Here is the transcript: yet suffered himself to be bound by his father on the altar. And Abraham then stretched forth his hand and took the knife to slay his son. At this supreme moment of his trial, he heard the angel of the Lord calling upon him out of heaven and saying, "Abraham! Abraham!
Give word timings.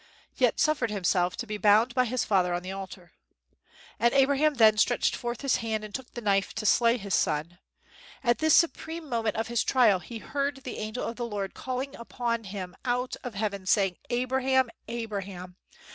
yet 0.35 0.59
suffered 0.59 0.89
himself 0.89 1.37
to 1.37 1.45
be 1.45 1.59
bound 1.59 1.93
by 1.93 2.05
his 2.05 2.25
father 2.25 2.55
on 2.55 2.63
the 2.63 2.71
altar. 2.71 3.11
And 3.99 4.11
Abraham 4.15 4.55
then 4.55 4.77
stretched 4.79 5.15
forth 5.15 5.41
his 5.41 5.57
hand 5.57 5.83
and 5.83 5.93
took 5.93 6.11
the 6.15 6.21
knife 6.21 6.55
to 6.55 6.65
slay 6.65 6.97
his 6.97 7.13
son. 7.13 7.59
At 8.23 8.39
this 8.39 8.55
supreme 8.55 9.07
moment 9.07 9.35
of 9.35 9.47
his 9.47 9.63
trial, 9.63 9.99
he 9.99 10.17
heard 10.17 10.63
the 10.63 10.79
angel 10.79 11.03
of 11.05 11.17
the 11.17 11.25
Lord 11.27 11.53
calling 11.53 11.95
upon 11.95 12.45
him 12.45 12.75
out 12.83 13.15
of 13.23 13.35
heaven 13.35 13.61
and 13.61 13.69
saying, 13.69 13.97
"Abraham! 14.09 14.71
Abraham! 14.87 15.55